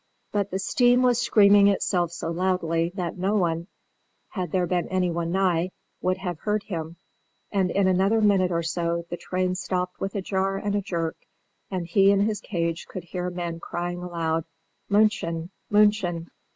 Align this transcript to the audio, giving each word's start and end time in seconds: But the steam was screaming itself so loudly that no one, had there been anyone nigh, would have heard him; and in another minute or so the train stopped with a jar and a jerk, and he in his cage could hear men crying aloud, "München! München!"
But 0.31 0.49
the 0.49 0.57
steam 0.57 1.03
was 1.03 1.19
screaming 1.21 1.67
itself 1.67 2.09
so 2.11 2.31
loudly 2.31 2.91
that 2.95 3.19
no 3.19 3.35
one, 3.35 3.67
had 4.29 4.51
there 4.51 4.65
been 4.65 4.87
anyone 4.87 5.31
nigh, 5.31 5.69
would 6.01 6.17
have 6.17 6.39
heard 6.39 6.63
him; 6.63 6.95
and 7.51 7.69
in 7.69 7.87
another 7.87 8.19
minute 8.19 8.51
or 8.51 8.63
so 8.63 9.05
the 9.11 9.15
train 9.17 9.53
stopped 9.53 9.99
with 10.01 10.15
a 10.15 10.21
jar 10.23 10.57
and 10.57 10.73
a 10.73 10.81
jerk, 10.81 11.17
and 11.69 11.85
he 11.85 12.09
in 12.09 12.21
his 12.21 12.41
cage 12.41 12.87
could 12.87 13.03
hear 13.03 13.29
men 13.29 13.59
crying 13.59 14.01
aloud, 14.01 14.45
"München! 14.89 15.49
München!" 15.71 16.29